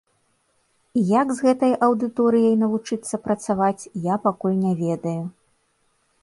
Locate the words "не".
4.65-4.73